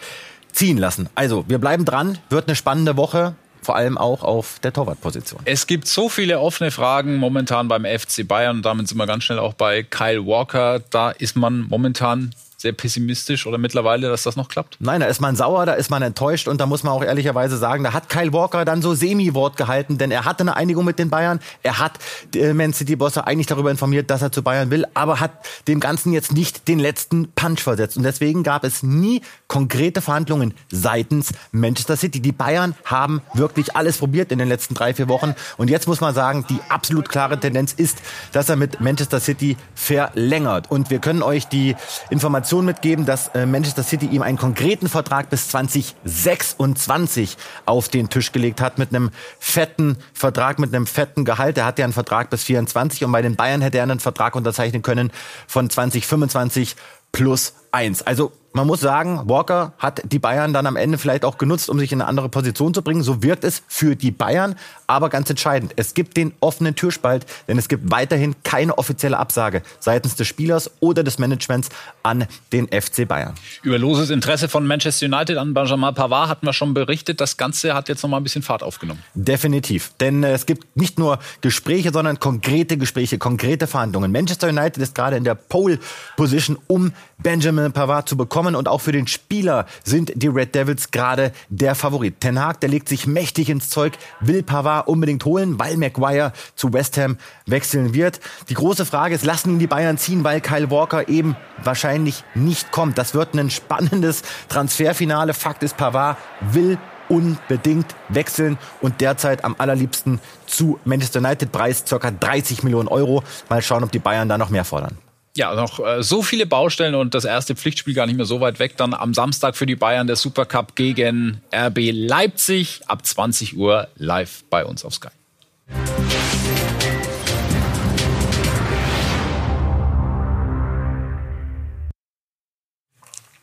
ziehen 0.52 0.78
lassen. 0.78 1.08
Also, 1.14 1.44
wir 1.48 1.58
bleiben 1.58 1.84
dran. 1.84 2.18
Wird 2.30 2.46
eine 2.46 2.54
spannende 2.54 2.96
Woche 2.96 3.34
vor 3.64 3.76
allem 3.76 3.98
auch 3.98 4.22
auf 4.22 4.58
der 4.62 4.72
Torwartposition. 4.72 5.40
Es 5.44 5.66
gibt 5.66 5.88
so 5.88 6.08
viele 6.08 6.40
offene 6.40 6.70
Fragen 6.70 7.16
momentan 7.16 7.68
beim 7.68 7.84
FC 7.84 8.26
Bayern 8.26 8.58
und 8.58 8.66
damit 8.66 8.88
sind 8.88 8.98
wir 8.98 9.06
ganz 9.06 9.24
schnell 9.24 9.38
auch 9.38 9.54
bei 9.54 9.82
Kyle 9.82 10.26
Walker. 10.26 10.80
Da 10.90 11.10
ist 11.10 11.36
man 11.36 11.66
momentan 11.68 12.34
sehr 12.64 12.72
pessimistisch 12.72 13.46
oder 13.46 13.58
mittlerweile, 13.58 14.08
dass 14.08 14.22
das 14.22 14.36
noch 14.36 14.48
klappt? 14.48 14.78
Nein, 14.80 15.00
da 15.00 15.06
ist 15.06 15.20
man 15.20 15.36
sauer, 15.36 15.66
da 15.66 15.74
ist 15.74 15.90
man 15.90 16.02
enttäuscht 16.02 16.48
und 16.48 16.60
da 16.62 16.66
muss 16.66 16.82
man 16.82 16.94
auch 16.94 17.04
ehrlicherweise 17.04 17.58
sagen, 17.58 17.84
da 17.84 17.92
hat 17.92 18.08
Kyle 18.08 18.32
Walker 18.32 18.64
dann 18.64 18.80
so 18.80 18.94
Semi-Wort 18.94 19.58
gehalten, 19.58 19.98
denn 19.98 20.10
er 20.10 20.24
hatte 20.24 20.40
eine 20.40 20.56
Einigung 20.56 20.86
mit 20.86 20.98
den 20.98 21.10
Bayern. 21.10 21.40
Er 21.62 21.78
hat 21.78 21.98
äh, 22.34 22.54
Man 22.54 22.72
City-Bosse 22.72 23.26
eigentlich 23.26 23.46
darüber 23.46 23.70
informiert, 23.70 24.08
dass 24.10 24.22
er 24.22 24.32
zu 24.32 24.42
Bayern 24.42 24.70
will, 24.70 24.86
aber 24.94 25.20
hat 25.20 25.32
dem 25.68 25.78
Ganzen 25.78 26.14
jetzt 26.14 26.32
nicht 26.32 26.66
den 26.66 26.78
letzten 26.78 27.32
Punch 27.32 27.60
versetzt. 27.60 27.98
Und 27.98 28.02
deswegen 28.02 28.42
gab 28.42 28.64
es 28.64 28.82
nie 28.82 29.20
konkrete 29.46 30.00
Verhandlungen 30.00 30.54
seitens 30.72 31.34
Manchester 31.52 31.98
City. 31.98 32.20
Die 32.20 32.32
Bayern 32.32 32.74
haben 32.86 33.20
wirklich 33.34 33.76
alles 33.76 33.98
probiert 33.98 34.32
in 34.32 34.38
den 34.38 34.48
letzten 34.48 34.74
drei, 34.74 34.94
vier 34.94 35.08
Wochen. 35.08 35.34
Und 35.58 35.68
jetzt 35.68 35.86
muss 35.86 36.00
man 36.00 36.14
sagen, 36.14 36.46
die 36.48 36.60
absolut 36.70 37.10
klare 37.10 37.38
Tendenz 37.38 37.74
ist, 37.74 37.98
dass 38.32 38.48
er 38.48 38.56
mit 38.56 38.80
Manchester 38.80 39.20
City 39.20 39.58
verlängert. 39.74 40.70
Und 40.70 40.88
wir 40.88 40.98
können 40.98 41.22
euch 41.22 41.46
die 41.46 41.76
Informationen 42.08 42.53
Information 42.54 42.64
mitgeben, 42.66 43.04
dass 43.04 43.28
äh, 43.28 43.46
Manchester 43.46 43.82
City 43.82 44.06
ihm 44.06 44.22
einen 44.22 44.38
konkreten 44.38 44.88
Vertrag 44.88 45.28
bis 45.28 45.48
2026 45.48 47.36
auf 47.66 47.88
den 47.88 48.08
Tisch 48.08 48.30
gelegt 48.30 48.60
hat 48.60 48.78
mit 48.78 48.90
einem 48.90 49.10
fetten 49.40 49.96
Vertrag, 50.12 50.60
mit 50.60 50.72
einem 50.72 50.86
fetten 50.86 51.24
Gehalt. 51.24 51.58
Er 51.58 51.66
hat 51.66 51.80
ja 51.80 51.84
einen 51.84 51.92
Vertrag 51.92 52.30
bis 52.30 52.44
24 52.44 53.04
und 53.04 53.10
bei 53.10 53.22
den 53.22 53.34
Bayern 53.34 53.60
hätte 53.60 53.78
er 53.78 53.82
einen 53.82 53.98
Vertrag 53.98 54.36
unterzeichnen 54.36 54.82
können 54.82 55.10
von 55.48 55.68
2025 55.68 56.76
plus 57.10 57.54
eins. 57.74 58.02
Also 58.02 58.32
man 58.56 58.68
muss 58.68 58.80
sagen, 58.80 59.20
Walker 59.24 59.72
hat 59.78 60.00
die 60.04 60.20
Bayern 60.20 60.52
dann 60.52 60.68
am 60.68 60.76
Ende 60.76 60.96
vielleicht 60.96 61.24
auch 61.24 61.38
genutzt, 61.38 61.68
um 61.68 61.80
sich 61.80 61.90
in 61.90 62.00
eine 62.00 62.08
andere 62.08 62.28
Position 62.28 62.72
zu 62.72 62.82
bringen. 62.82 63.02
So 63.02 63.20
wirkt 63.20 63.42
es 63.42 63.64
für 63.66 63.96
die 63.96 64.12
Bayern. 64.12 64.54
Aber 64.86 65.08
ganz 65.08 65.28
entscheidend, 65.28 65.72
es 65.74 65.92
gibt 65.94 66.16
den 66.16 66.32
offenen 66.38 66.76
Türspalt, 66.76 67.26
denn 67.48 67.58
es 67.58 67.68
gibt 67.68 67.90
weiterhin 67.90 68.36
keine 68.44 68.78
offizielle 68.78 69.18
Absage 69.18 69.62
seitens 69.80 70.14
des 70.14 70.28
Spielers 70.28 70.70
oder 70.78 71.02
des 71.02 71.18
Managements 71.18 71.68
an 72.04 72.28
den 72.52 72.68
FC 72.68 73.08
Bayern. 73.08 73.34
Über 73.64 73.76
loses 73.76 74.10
Interesse 74.10 74.48
von 74.48 74.64
Manchester 74.68 75.06
United 75.06 75.36
an 75.36 75.52
Benjamin 75.52 75.92
Pavard 75.92 76.28
hatten 76.28 76.46
wir 76.46 76.52
schon 76.52 76.74
berichtet. 76.74 77.20
Das 77.20 77.36
Ganze 77.36 77.74
hat 77.74 77.88
jetzt 77.88 78.04
noch 78.04 78.10
mal 78.10 78.18
ein 78.18 78.22
bisschen 78.22 78.42
Fahrt 78.42 78.62
aufgenommen. 78.62 79.02
Definitiv. 79.14 79.94
Denn 79.98 80.22
äh, 80.22 80.32
es 80.32 80.46
gibt 80.46 80.76
nicht 80.76 80.96
nur 80.96 81.18
Gespräche, 81.40 81.90
sondern 81.92 82.20
konkrete 82.20 82.76
Gespräche, 82.76 83.18
konkrete 83.18 83.66
Verhandlungen. 83.66 84.12
Manchester 84.12 84.48
United 84.48 84.80
ist 84.80 84.94
gerade 84.94 85.16
in 85.16 85.24
der 85.24 85.34
Pole 85.34 85.80
Position, 86.16 86.56
um 86.68 86.92
Benjamin 87.24 87.72
Pavard 87.72 88.06
zu 88.06 88.18
bekommen 88.18 88.54
und 88.54 88.68
auch 88.68 88.82
für 88.82 88.92
den 88.92 89.06
Spieler 89.06 89.64
sind 89.82 90.12
die 90.14 90.28
Red 90.28 90.54
Devils 90.54 90.90
gerade 90.90 91.32
der 91.48 91.74
Favorit. 91.74 92.20
Ten 92.20 92.38
Hag, 92.38 92.60
der 92.60 92.68
legt 92.68 92.86
sich 92.86 93.06
mächtig 93.06 93.48
ins 93.48 93.70
Zeug, 93.70 93.94
will 94.20 94.42
Pavard 94.42 94.86
unbedingt 94.86 95.24
holen, 95.24 95.58
weil 95.58 95.78
Maguire 95.78 96.34
zu 96.54 96.74
West 96.74 96.98
Ham 96.98 97.16
wechseln 97.46 97.94
wird. 97.94 98.20
Die 98.50 98.54
große 98.54 98.84
Frage 98.84 99.14
ist, 99.14 99.24
lassen 99.24 99.54
ihn 99.54 99.58
die 99.58 99.66
Bayern 99.66 99.96
ziehen, 99.96 100.22
weil 100.22 100.42
Kyle 100.42 100.70
Walker 100.70 101.08
eben 101.08 101.34
wahrscheinlich 101.62 102.24
nicht 102.34 102.70
kommt. 102.72 102.98
Das 102.98 103.14
wird 103.14 103.34
ein 103.34 103.48
spannendes 103.48 104.22
Transferfinale. 104.50 105.32
Fakt 105.32 105.62
ist, 105.62 105.78
Pavard 105.78 106.18
will 106.42 106.78
unbedingt 107.08 107.94
wechseln 108.10 108.58
und 108.82 109.00
derzeit 109.00 109.44
am 109.44 109.56
allerliebsten 109.56 110.20
zu 110.46 110.78
Manchester 110.84 111.20
United 111.20 111.52
Preis 111.52 111.84
ca. 111.88 112.10
30 112.10 112.62
Millionen 112.64 112.88
Euro. 112.88 113.24
Mal 113.48 113.62
schauen, 113.62 113.82
ob 113.82 113.92
die 113.92 113.98
Bayern 113.98 114.28
da 114.28 114.36
noch 114.36 114.50
mehr 114.50 114.64
fordern. 114.64 114.98
Ja, 115.36 115.54
noch 115.54 115.80
äh, 115.80 116.02
so 116.02 116.22
viele 116.22 116.46
Baustellen 116.46 116.94
und 116.94 117.14
das 117.14 117.24
erste 117.24 117.56
Pflichtspiel 117.56 117.94
gar 117.94 118.06
nicht 118.06 118.16
mehr 118.16 118.26
so 118.26 118.40
weit 118.40 118.60
weg. 118.60 118.76
Dann 118.76 118.94
am 118.94 119.14
Samstag 119.14 119.56
für 119.56 119.66
die 119.66 119.74
Bayern 119.74 120.06
der 120.06 120.16
Supercup 120.16 120.76
gegen 120.76 121.40
RB 121.52 121.90
Leipzig 121.92 122.82
ab 122.86 123.04
20 123.04 123.56
Uhr 123.56 123.88
live 123.96 124.44
bei 124.48 124.64
uns 124.64 124.84
auf 124.84 124.94
Sky. 124.94 125.08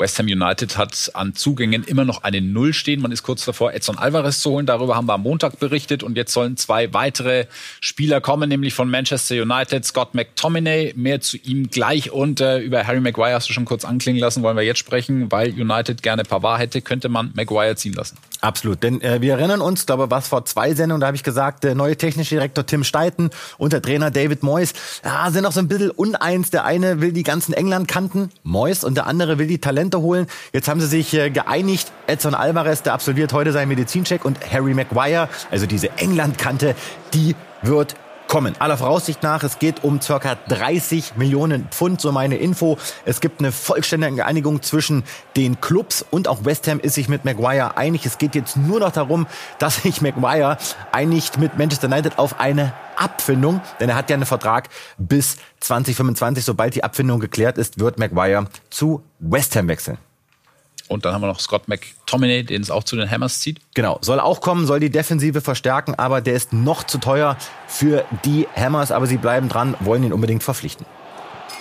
West 0.01 0.19
Ham 0.19 0.25
United 0.25 0.77
hat 0.77 1.11
an 1.13 1.35
Zugängen 1.35 1.83
immer 1.83 2.03
noch 2.03 2.23
eine 2.23 2.41
Null 2.41 2.73
stehen. 2.73 3.01
Man 3.01 3.11
ist 3.11 3.23
kurz 3.23 3.45
davor, 3.45 3.73
Edson 3.73 3.97
Alvarez 3.97 4.41
zu 4.41 4.51
holen. 4.51 4.65
Darüber 4.65 4.95
haben 4.95 5.05
wir 5.05 5.13
am 5.13 5.21
Montag 5.21 5.59
berichtet. 5.59 6.03
Und 6.03 6.17
jetzt 6.17 6.33
sollen 6.33 6.57
zwei 6.57 6.93
weitere 6.93 7.45
Spieler 7.79 8.19
kommen, 8.19 8.49
nämlich 8.49 8.73
von 8.73 8.89
Manchester 8.89 9.35
United, 9.35 9.85
Scott 9.85 10.13
McTominay. 10.15 10.93
Mehr 10.97 11.21
zu 11.21 11.37
ihm 11.37 11.69
gleich. 11.69 12.11
Und 12.11 12.41
äh, 12.41 12.59
über 12.59 12.85
Harry 12.85 12.99
Maguire 12.99 13.35
hast 13.35 13.47
du 13.47 13.53
schon 13.53 13.65
kurz 13.65 13.85
anklingen 13.85 14.19
lassen, 14.19 14.43
wollen 14.43 14.57
wir 14.57 14.63
jetzt 14.63 14.79
sprechen. 14.79 15.31
Weil 15.31 15.51
United 15.51 16.01
gerne 16.01 16.23
Pavard 16.23 16.59
hätte, 16.59 16.81
könnte 16.81 17.07
man 17.07 17.31
Maguire 17.35 17.75
ziehen 17.75 17.93
lassen. 17.93 18.17
Absolut, 18.41 18.81
denn 18.81 19.01
äh, 19.01 19.21
wir 19.21 19.33
erinnern 19.33 19.61
uns, 19.61 19.85
glaube 19.85 20.09
was 20.09 20.27
vor 20.27 20.45
zwei 20.45 20.73
Sendungen, 20.73 20.99
da 20.99 21.07
habe 21.07 21.15
ich 21.15 21.21
gesagt, 21.21 21.63
der 21.63 21.75
neue 21.75 21.95
technische 21.95 22.33
Direktor 22.33 22.65
Tim 22.65 22.83
Steiten 22.83 23.29
und 23.59 23.71
der 23.71 23.83
Trainer 23.83 24.09
David 24.09 24.41
Moyes 24.41 24.73
ja, 25.05 25.29
sind 25.29 25.43
noch 25.43 25.51
so 25.51 25.59
ein 25.59 25.67
bisschen 25.67 25.91
uneins. 25.91 26.49
Der 26.49 26.65
eine 26.65 27.01
will 27.01 27.11
die 27.11 27.21
ganzen 27.21 27.53
England-Kanten, 27.53 28.31
Moyes, 28.41 28.83
und 28.83 28.95
der 28.95 29.05
andere 29.05 29.37
will 29.37 29.45
die 29.45 29.59
Talente 29.59 29.90
holen. 29.99 30.27
Jetzt 30.53 30.67
haben 30.67 30.79
sie 30.79 30.87
sich 30.87 31.13
äh, 31.13 31.29
geeinigt. 31.29 31.91
Edson 32.07 32.33
Alvarez, 32.33 32.83
der 32.83 32.93
absolviert 32.93 33.33
heute 33.33 33.51
seinen 33.51 33.69
Medizincheck 33.69 34.25
und 34.25 34.39
Harry 34.51 34.73
Maguire, 34.73 35.29
also 35.49 35.65
diese 35.65 35.89
England-Kante, 35.97 36.75
die 37.13 37.35
wird 37.61 37.95
kommen. 38.31 38.55
Aller 38.59 38.77
Voraussicht 38.77 39.23
nach, 39.23 39.43
es 39.43 39.59
geht 39.59 39.83
um 39.83 39.99
circa 39.99 40.35
30 40.47 41.17
Millionen 41.17 41.67
Pfund, 41.67 41.99
so 41.99 42.13
meine 42.13 42.37
Info. 42.37 42.77
Es 43.03 43.19
gibt 43.19 43.41
eine 43.41 43.51
vollständige 43.51 44.25
Einigung 44.25 44.61
zwischen 44.61 45.03
den 45.35 45.59
Clubs 45.59 46.05
und 46.11 46.29
auch 46.29 46.45
West 46.45 46.65
Ham 46.69 46.79
ist 46.79 46.93
sich 46.93 47.09
mit 47.09 47.25
Maguire 47.25 47.75
einig. 47.75 48.05
Es 48.05 48.17
geht 48.17 48.33
jetzt 48.33 48.55
nur 48.55 48.79
noch 48.79 48.93
darum, 48.93 49.27
dass 49.59 49.83
sich 49.83 50.01
Maguire 50.01 50.57
einigt 50.93 51.39
mit 51.39 51.57
Manchester 51.57 51.87
United 51.87 52.19
auf 52.19 52.39
eine 52.39 52.71
Abfindung, 52.95 53.59
denn 53.81 53.89
er 53.89 53.95
hat 53.95 54.09
ja 54.09 54.13
einen 54.13 54.25
Vertrag 54.25 54.69
bis 54.97 55.35
2025. 55.59 56.45
Sobald 56.45 56.73
die 56.73 56.85
Abfindung 56.85 57.19
geklärt 57.19 57.57
ist, 57.57 57.81
wird 57.81 57.99
Maguire 57.99 58.45
zu 58.69 59.03
West 59.19 59.57
Ham 59.57 59.67
wechseln. 59.67 59.97
Und 60.91 61.05
dann 61.05 61.13
haben 61.13 61.21
wir 61.21 61.27
noch 61.27 61.39
Scott 61.39 61.69
McTominay, 61.69 62.43
den 62.43 62.61
es 62.61 62.69
auch 62.69 62.83
zu 62.83 62.97
den 62.97 63.09
Hammers 63.09 63.39
zieht. 63.39 63.61
Genau, 63.73 63.97
soll 64.01 64.19
auch 64.19 64.41
kommen, 64.41 64.67
soll 64.67 64.81
die 64.81 64.89
Defensive 64.89 65.39
verstärken, 65.39 65.95
aber 65.95 66.19
der 66.19 66.33
ist 66.33 66.51
noch 66.51 66.83
zu 66.83 66.97
teuer 66.97 67.37
für 67.65 68.03
die 68.25 68.45
Hammers, 68.57 68.91
aber 68.91 69.07
sie 69.07 69.15
bleiben 69.15 69.47
dran, 69.47 69.77
wollen 69.79 70.03
ihn 70.03 70.11
unbedingt 70.11 70.43
verpflichten. 70.43 70.85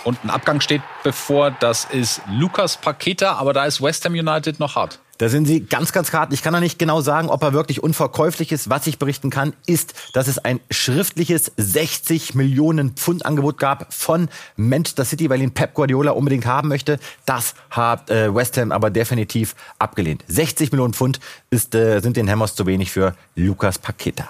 Und 0.02 0.24
ein 0.24 0.30
Abgang 0.30 0.60
steht 0.60 0.82
bevor, 1.04 1.52
das 1.52 1.84
ist 1.84 2.22
Lukas 2.28 2.76
Paketa, 2.76 3.34
aber 3.34 3.52
da 3.52 3.66
ist 3.66 3.80
West 3.80 4.04
Ham 4.04 4.14
United 4.14 4.58
noch 4.58 4.74
hart. 4.74 4.98
Da 5.20 5.28
sind 5.28 5.44
sie 5.44 5.60
ganz, 5.60 5.92
ganz 5.92 6.14
hart. 6.14 6.32
Ich 6.32 6.42
kann 6.42 6.54
noch 6.54 6.60
nicht 6.60 6.78
genau 6.78 7.02
sagen, 7.02 7.28
ob 7.28 7.42
er 7.42 7.52
wirklich 7.52 7.82
unverkäuflich 7.82 8.52
ist. 8.52 8.70
Was 8.70 8.86
ich 8.86 8.98
berichten 8.98 9.28
kann, 9.28 9.52
ist, 9.66 9.92
dass 10.14 10.28
es 10.28 10.38
ein 10.38 10.60
schriftliches 10.70 11.52
60 11.58 12.34
Millionen 12.34 12.92
Pfund 12.92 13.26
Angebot 13.26 13.58
gab 13.58 13.92
von 13.92 14.30
Manchester 14.56 15.04
City, 15.04 15.28
weil 15.28 15.42
ihn 15.42 15.52
Pep 15.52 15.74
Guardiola 15.74 16.12
unbedingt 16.12 16.46
haben 16.46 16.68
möchte. 16.68 16.98
Das 17.26 17.54
hat 17.68 18.08
äh, 18.08 18.34
West 18.34 18.56
Ham 18.56 18.72
aber 18.72 18.88
definitiv 18.88 19.54
abgelehnt. 19.78 20.24
60 20.26 20.72
Millionen 20.72 20.94
Pfund 20.94 21.20
ist, 21.50 21.74
äh, 21.74 22.00
sind 22.00 22.16
den 22.16 22.30
Hammers 22.30 22.54
zu 22.54 22.64
wenig 22.64 22.90
für 22.90 23.14
Lukas 23.36 23.78
Paqueta. 23.78 24.26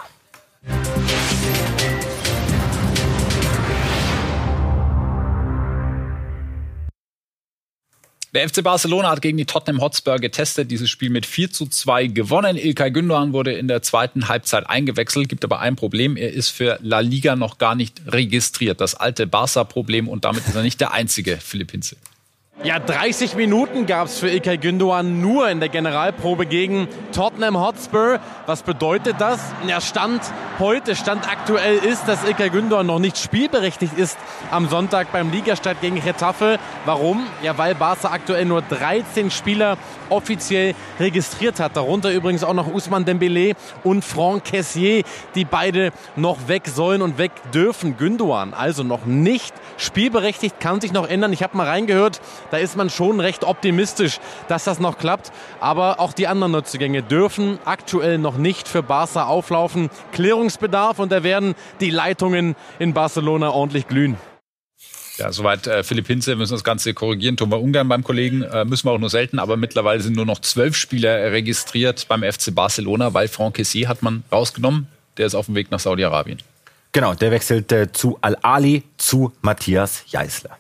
Der 8.33 8.49
FC 8.49 8.63
Barcelona 8.63 9.11
hat 9.11 9.23
gegen 9.23 9.39
die 9.39 9.45
Tottenham 9.45 9.81
Hotspur 9.81 10.15
getestet, 10.19 10.71
dieses 10.71 10.89
Spiel 10.89 11.11
mit 11.11 11.27
4 11.27 11.51
zu 11.51 11.67
2 11.67 12.07
gewonnen. 12.07 12.57
Ilkay 12.57 12.91
Gündoğan 12.91 13.33
wurde 13.33 13.55
in 13.55 13.67
der 13.67 13.83
zweiten 13.83 14.29
Halbzeit 14.29 14.71
eingewechselt, 14.71 15.29
gibt 15.29 15.43
aber 15.43 15.59
ein 15.59 15.75
Problem, 15.75 16.17
er 16.17 16.33
ist 16.33 16.51
für 16.51 16.79
La 16.81 17.01
Liga 17.01 17.35
noch 17.35 17.59
gar 17.59 17.75
nicht 17.75 18.03
registriert. 18.07 18.81
Das 18.81 18.95
alte 18.95 19.27
Barca-Problem 19.27 20.07
und 20.07 20.25
damit 20.25 20.47
ist 20.47 20.55
er 20.55 20.63
nicht 20.63 20.81
der 20.81 20.93
einzige, 20.93 21.39
Philipp 21.39 21.73
Hinze. 21.73 21.97
Ja, 22.63 22.79
30 22.79 23.37
Minuten 23.37 23.87
gab 23.87 24.09
es 24.09 24.19
für 24.19 24.29
Ilkay 24.29 24.59
Gündoğan 24.59 25.23
nur 25.23 25.49
in 25.49 25.61
der 25.61 25.71
Generalprobe 25.71 26.45
gegen 26.45 26.89
Tottenham 27.11 27.59
Hotspur. 27.59 28.21
Was 28.45 28.63
bedeutet 28.63 29.17
das? 29.19 29.41
Ja, 29.67 29.81
Stand 29.81 30.21
heute, 30.59 30.95
Stand 30.95 31.27
aktuell 31.27 31.79
ist, 31.79 32.07
dass 32.07 32.23
Ilkay 32.23 32.51
Gündoğan 32.51 32.87
noch 32.87 32.99
nicht 32.99 33.17
spielberechtigt 33.17 33.97
ist 33.97 34.19
am 34.51 34.69
Sonntag 34.69 35.11
beim 35.11 35.31
Ligastart 35.31 35.81
gegen 35.81 35.99
Retafe. 36.01 36.59
Warum? 36.85 37.27
Ja, 37.43 37.57
weil 37.57 37.75
Barca 37.75 38.11
aktuell 38.11 38.45
nur 38.45 38.61
13 38.61 39.31
Spieler 39.31 39.79
offiziell 40.11 40.75
registriert 40.99 41.61
hat. 41.61 41.77
Darunter 41.77 42.13
übrigens 42.13 42.45
auch 42.45 42.55
noch 42.55 42.73
Usman 42.73 43.05
Dembele 43.05 43.55
und 43.85 44.05
Franck 44.05 44.45
Kessier, 44.45 45.03
die 45.35 45.45
beide 45.45 45.93
noch 46.17 46.49
weg 46.49 46.67
sollen 46.67 47.03
und 47.03 47.19
weg 47.19 47.33
dürfen. 47.53 47.97
Gündoğan 47.97 48.53
also 48.53 48.83
noch 48.83 49.07
nicht 49.07 49.55
spielberechtigt, 49.77 50.61
kann 50.61 50.81
sich 50.81 50.93
noch 50.93 51.09
ändern. 51.09 51.33
Ich 51.33 51.43
habe 51.43 51.57
mal 51.57 51.67
reingehört, 51.67 52.21
da 52.51 52.59
ist 52.59 52.77
man 52.77 52.91
schon 52.91 53.21
recht 53.21 53.45
optimistisch, 53.45 54.21
dass 54.49 54.65
das 54.65 54.81
noch 54.81 54.99
klappt. 54.99 55.33
Aber 55.61 56.01
auch 56.01 56.13
die 56.13 56.27
anderen 56.27 56.53
Neuzugänge 56.53 57.03
dürfen 57.03 57.59
aktuell 57.65 58.19
noch 58.19 58.37
nicht 58.37 58.69
für 58.69 58.83
Barca 58.83 59.25
auflaufen. 59.25 59.91
Klärungsbedarf 60.13 60.99
und 60.99 61.13
da 61.13 61.23
werden 61.23 61.55
die 61.81 61.91
Leitungen 61.91 62.57
in 62.79 62.93
Barcelona 62.93 63.51
ordentlich 63.51 63.89
glühen. 63.89 64.17
Ja, 65.21 65.33
soweit 65.33 65.67
äh, 65.67 65.85
Philipp 65.85 66.07
Hinze, 66.07 66.35
müssen 66.35 66.55
das 66.55 66.65
Ganze 66.65 66.95
korrigieren. 66.95 67.37
Tun 67.37 67.51
wir 67.51 67.61
ungern 67.61 67.87
beim 67.89 68.03
Kollegen, 68.03 68.41
äh, 68.41 68.65
müssen 68.65 68.87
wir 68.87 68.93
auch 68.93 68.99
nur 68.99 69.11
selten, 69.11 69.39
aber 69.39 69.59
mittlerweile 69.59 70.01
sind 70.01 70.17
nur 70.17 70.25
noch 70.25 70.41
zwölf 70.41 70.75
Spieler 70.75 71.31
registriert 71.31 72.09
beim 72.09 72.23
FC 72.23 72.55
Barcelona, 72.55 73.13
weil 73.13 73.29
Franck 73.29 73.57
Kessier 73.57 73.87
hat 73.87 74.01
man 74.01 74.25
rausgenommen. 74.33 74.87
Der 75.19 75.27
ist 75.27 75.35
auf 75.35 75.45
dem 75.45 75.57
Weg 75.57 75.71
nach 75.71 75.79
Saudi-Arabien. 75.79 76.39
Genau, 76.93 77.13
der 77.13 77.31
wechselt 77.33 77.71
äh, 77.71 77.93
zu 77.93 78.17
Al-Ali 78.23 78.83
zu 78.97 79.31
Matthias 79.43 80.05
Jeißler. 80.07 80.57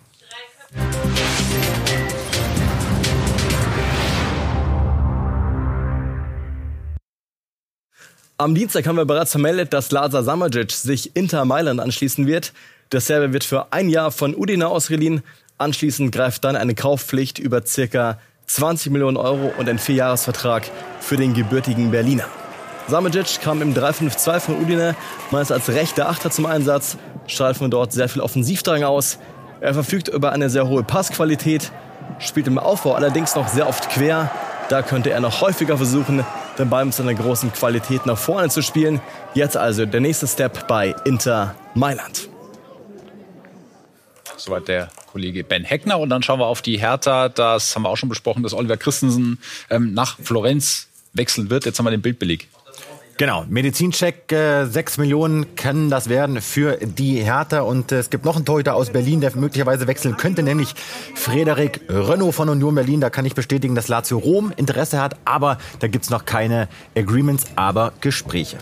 Am 8.37 8.55
Dienstag 8.55 8.87
haben 8.87 8.97
wir 8.97 9.07
bereits 9.07 9.31
vermeldet, 9.31 9.73
dass 9.73 9.91
Lazar 9.91 10.23
Samajic 10.23 10.73
sich 10.73 11.17
Inter 11.17 11.47
Mailand 11.47 11.81
anschließen 11.81 12.27
wird. 12.27 12.53
Der 12.93 13.01
Serbe 13.01 13.33
wird 13.33 13.45
für 13.45 13.73
ein 13.73 13.89
Jahr 13.89 14.11
von 14.11 14.35
Udine 14.35 14.67
ausgeliehen. 14.67 15.23
Anschließend 15.59 16.11
greift 16.11 16.43
dann 16.43 16.57
eine 16.57 16.75
Kaufpflicht 16.75 17.39
über 17.39 17.65
circa 17.65 18.19
20 18.47 18.91
Millionen 18.91 19.17
Euro 19.17 19.53
und 19.59 19.69
ein 19.69 19.79
Vierjahresvertrag 19.79 20.69
für 20.99 21.17
den 21.17 21.33
gebürtigen 21.33 21.93
Berliner. 21.93 22.25
Samajic 22.89 23.41
kam 23.43 23.63
im 23.63 23.75
3-5-2 23.75 24.41
von 24.41 24.61
Udine 24.61 24.97
meist 25.31 25.53
als 25.53 25.69
rechter 25.69 26.09
Achter 26.09 26.33
zum 26.33 26.47
Einsatz, 26.47 26.97
strahlt 27.29 27.57
von 27.57 27.71
dort 27.71 27.93
sehr 27.93 28.09
viel 28.09 28.23
Offensivdrang 28.23 28.83
aus. 28.83 29.19
Er 29.61 29.75
verfügt 29.75 30.09
über 30.09 30.33
eine 30.33 30.51
sehr 30.51 30.67
hohe 30.67 30.83
Passqualität, 30.83 31.71
spielt 32.19 32.49
im 32.49 32.59
Aufbau 32.59 32.95
allerdings 32.95 33.37
noch 33.37 33.47
sehr 33.47 33.69
oft 33.69 33.89
quer. 33.91 34.33
Da 34.69 34.83
könnte 34.83 35.11
er 35.11 35.21
noch 35.21 35.41
häufiger 35.43 35.77
versuchen, 35.77 36.25
den 36.59 36.71
Ball 36.71 36.85
mit 36.85 36.95
seiner 36.95 37.15
großen 37.15 37.53
Qualität 37.53 38.05
nach 38.07 38.19
vorne 38.19 38.49
zu 38.49 38.63
spielen. 38.63 39.01
Jetzt 39.35 39.57
also 39.57 39.87
der 39.87 40.01
nächste 40.01 40.27
Step 40.27 40.67
bei 40.67 40.93
Inter 41.05 41.55
Mailand. 41.75 42.30
Soweit 44.41 44.69
der 44.69 44.91
Kollege 45.13 45.45
Ben 45.45 45.65
Heckner. 45.65 45.99
Und 45.99 46.11
dann 46.11 46.23
schauen 46.23 46.41
wir 46.41 46.47
auf 46.47 46.63
die 46.63 46.79
Hertha. 46.79 47.29
Das 47.29 47.75
haben 47.75 47.83
wir 47.83 47.89
auch 47.89 47.97
schon 47.97 48.09
besprochen, 48.09 48.43
dass 48.43 48.55
Oliver 48.55 48.77
Christensen 48.77 49.39
ähm, 49.69 49.95
nach 49.95 50.19
Florenz 50.19 50.89
wechseln 51.13 51.51
wird. 51.51 51.65
Jetzt 51.67 51.79
haben 51.79 51.87
wir 51.87 51.91
den 51.91 52.03
Bildbeleg. 52.03 52.49
Genau, 53.21 53.45
Medizincheck, 53.51 54.33
äh, 54.33 54.65
6 54.65 54.97
Millionen 54.97 55.55
können 55.55 55.91
das 55.91 56.09
werden 56.09 56.41
für 56.41 56.79
die 56.81 57.17
Hertha. 57.17 57.61
Und 57.61 57.93
äh, 57.93 57.99
es 57.99 58.09
gibt 58.09 58.25
noch 58.25 58.35
einen 58.37 58.47
Torhüter 58.47 58.75
aus 58.75 58.89
Berlin, 58.89 59.21
der 59.21 59.37
möglicherweise 59.37 59.87
wechseln 59.87 60.17
könnte, 60.17 60.43
nämlich 60.43 60.75
Frederik 61.17 61.83
Renault 61.91 62.35
von 62.35 62.49
Union 62.49 62.75
Berlin. 62.75 63.03
Da 63.03 63.11
kann 63.11 63.27
ich 63.27 63.35
bestätigen, 63.35 63.75
dass 63.75 63.89
Lazio 63.89 64.17
Rom 64.17 64.55
Interesse 64.57 65.03
hat, 65.03 65.17
aber 65.27 65.59
da 65.81 65.89
gibt's 65.89 66.09
noch 66.09 66.25
keine 66.25 66.67
Agreements, 66.97 67.45
aber 67.57 67.93
Gespräche. 68.01 68.57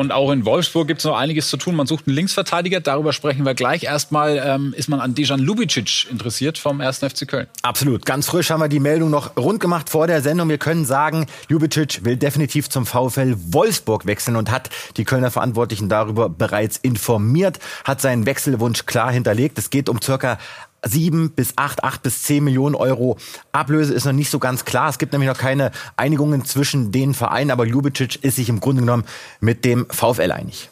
Und 0.00 0.12
auch 0.12 0.32
in 0.32 0.46
Wolfsburg 0.46 0.88
gibt 0.88 1.00
es 1.00 1.04
noch 1.04 1.18
einiges 1.18 1.50
zu 1.50 1.58
tun. 1.58 1.76
Man 1.76 1.86
sucht 1.86 2.06
einen 2.06 2.16
Linksverteidiger, 2.16 2.80
darüber 2.80 3.12
sprechen 3.12 3.44
wir 3.44 3.52
gleich. 3.52 3.82
Erstmal 3.82 4.42
ähm, 4.42 4.72
ist 4.74 4.88
man 4.88 4.98
an 4.98 5.14
Dejan 5.14 5.40
Lubicic 5.40 6.10
interessiert 6.10 6.56
vom 6.56 6.80
1. 6.80 7.00
FC 7.00 7.28
Köln. 7.28 7.48
Absolut. 7.60 8.06
Ganz 8.06 8.26
frisch 8.26 8.48
haben 8.48 8.60
wir 8.60 8.70
die 8.70 8.80
Meldung 8.80 9.10
noch 9.10 9.36
rund 9.36 9.60
gemacht 9.60 9.90
vor 9.90 10.06
der 10.06 10.22
Sendung. 10.22 10.48
Wir 10.48 10.56
können 10.56 10.86
sagen, 10.86 11.26
Lubicic 11.50 12.02
will 12.02 12.16
definitiv 12.16 12.70
zum 12.70 12.86
VfL 12.86 13.36
Wolfsburg 13.50 14.06
wechseln 14.06 14.36
und 14.36 14.50
hat 14.50 14.70
die 14.96 15.04
Kölner 15.04 15.30
Verantwortlichen 15.30 15.90
darüber 15.90 16.30
bereits 16.30 16.78
informiert, 16.78 17.58
hat 17.84 18.00
seinen 18.00 18.24
Wechselwunsch 18.24 18.86
klar 18.86 19.12
hinterlegt. 19.12 19.58
Es 19.58 19.68
geht 19.68 19.90
um 19.90 20.00
circa 20.00 20.38
sieben 20.84 21.30
bis 21.30 21.54
acht, 21.56 21.84
acht 21.84 22.02
bis 22.02 22.22
zehn 22.22 22.44
Millionen 22.44 22.74
Euro 22.74 23.18
Ablöse 23.52 23.94
ist 23.94 24.04
noch 24.04 24.12
nicht 24.12 24.30
so 24.30 24.38
ganz 24.38 24.64
klar. 24.64 24.88
Es 24.88 24.98
gibt 24.98 25.12
nämlich 25.12 25.28
noch 25.28 25.38
keine 25.38 25.72
Einigungen 25.96 26.44
zwischen 26.44 26.92
den 26.92 27.14
Vereinen, 27.14 27.50
aber 27.50 27.66
Ljubicic 27.66 28.22
ist 28.24 28.36
sich 28.36 28.48
im 28.48 28.60
Grunde 28.60 28.82
genommen 28.82 29.04
mit 29.40 29.64
dem 29.64 29.86
VfL 29.90 30.32
einig. 30.32 30.70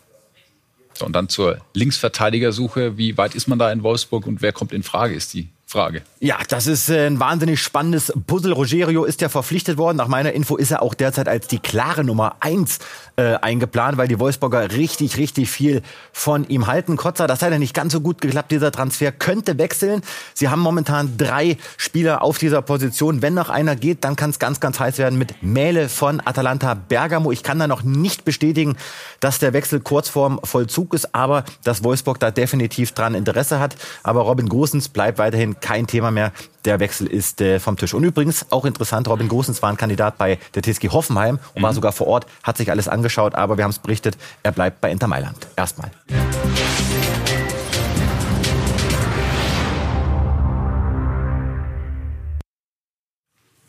So, 0.94 1.06
und 1.06 1.12
dann 1.12 1.28
zur 1.28 1.58
Linksverteidigersuche. 1.74 2.98
Wie 2.98 3.16
weit 3.16 3.34
ist 3.34 3.46
man 3.46 3.58
da 3.58 3.70
in 3.70 3.82
Wolfsburg 3.82 4.26
und 4.26 4.42
wer 4.42 4.52
kommt 4.52 4.72
in 4.72 4.82
Frage, 4.82 5.14
ist 5.14 5.32
die 5.34 5.48
Frage. 5.70 6.00
Ja, 6.18 6.38
das 6.48 6.66
ist 6.66 6.88
äh, 6.88 7.06
ein 7.06 7.20
wahnsinnig 7.20 7.60
spannendes 7.60 8.10
Puzzle. 8.26 8.52
Rogerio 8.52 9.04
ist 9.04 9.20
ja 9.20 9.28
verpflichtet 9.28 9.76
worden. 9.76 9.98
Nach 9.98 10.08
meiner 10.08 10.32
Info 10.32 10.56
ist 10.56 10.70
er 10.70 10.80
auch 10.80 10.94
derzeit 10.94 11.28
als 11.28 11.46
die 11.46 11.58
klare 11.58 12.04
Nummer 12.04 12.36
eins 12.40 12.78
äh, 13.16 13.34
eingeplant, 13.34 13.98
weil 13.98 14.08
die 14.08 14.18
Wolfsburger 14.18 14.72
richtig, 14.72 15.18
richtig 15.18 15.50
viel 15.50 15.82
von 16.10 16.48
ihm 16.48 16.68
halten. 16.68 16.96
Kotzer, 16.96 17.26
das 17.26 17.42
hat 17.42 17.52
ja 17.52 17.58
nicht 17.58 17.74
ganz 17.74 17.92
so 17.92 18.00
gut 18.00 18.22
geklappt. 18.22 18.50
Dieser 18.50 18.72
Transfer 18.72 19.12
könnte 19.12 19.58
wechseln. 19.58 20.00
Sie 20.32 20.48
haben 20.48 20.60
momentan 20.60 21.18
drei 21.18 21.58
Spieler 21.76 22.22
auf 22.22 22.38
dieser 22.38 22.62
Position. 22.62 23.20
Wenn 23.20 23.34
noch 23.34 23.50
einer 23.50 23.76
geht, 23.76 24.04
dann 24.04 24.16
kann 24.16 24.30
es 24.30 24.38
ganz, 24.38 24.60
ganz 24.60 24.80
heiß 24.80 24.96
werden 24.96 25.18
mit 25.18 25.42
Mähle 25.42 25.90
von 25.90 26.22
Atalanta 26.24 26.72
Bergamo. 26.72 27.30
Ich 27.30 27.42
kann 27.42 27.58
da 27.58 27.66
noch 27.66 27.82
nicht 27.82 28.24
bestätigen, 28.24 28.78
dass 29.20 29.38
der 29.38 29.52
Wechsel 29.52 29.80
kurz 29.80 30.08
vorm 30.08 30.40
Vollzug 30.44 30.94
ist, 30.94 31.14
aber 31.14 31.44
dass 31.62 31.84
Wolfsburg 31.84 32.18
da 32.20 32.30
definitiv 32.30 32.92
dran 32.92 33.14
Interesse 33.14 33.60
hat. 33.60 33.76
Aber 34.02 34.22
Robin 34.22 34.48
Gosens 34.48 34.88
bleibt 34.88 35.18
weiterhin 35.18 35.57
kein 35.60 35.86
Thema 35.86 36.10
mehr. 36.10 36.32
Der 36.64 36.80
Wechsel 36.80 37.06
ist 37.06 37.40
äh, 37.40 37.60
vom 37.60 37.76
Tisch. 37.76 37.94
Und 37.94 38.04
übrigens 38.04 38.46
auch 38.50 38.64
interessant, 38.64 39.08
Robin 39.08 39.28
Gosens 39.28 39.62
war 39.62 39.70
ein 39.70 39.76
Kandidat 39.76 40.18
bei 40.18 40.38
der 40.54 40.62
TSG 40.62 40.88
Hoffenheim 40.90 41.38
und 41.54 41.60
mhm. 41.60 41.62
war 41.62 41.72
sogar 41.72 41.92
vor 41.92 42.06
Ort, 42.06 42.26
hat 42.42 42.56
sich 42.56 42.70
alles 42.70 42.88
angeschaut, 42.88 43.34
aber 43.34 43.56
wir 43.56 43.64
haben 43.64 43.70
es 43.70 43.78
berichtet, 43.78 44.16
er 44.42 44.52
bleibt 44.52 44.80
bei 44.80 44.90
Inter 44.90 45.06
Mailand. 45.06 45.46
Erstmal. 45.56 45.90